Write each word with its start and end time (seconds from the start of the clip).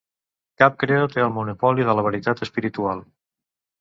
Cap 0.61 0.77
credo 0.83 1.11
té 1.11 1.21
el 1.25 1.29
monopoli 1.37 1.87
de 1.91 1.97
la 1.99 2.07
veritat 2.07 2.45
espiritual. 2.47 3.05